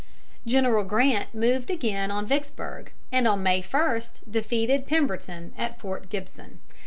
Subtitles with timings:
[0.47, 6.59] General Grant moved again on Vicksburg, and on May 1, defeated Pemberton at Fort Gibson.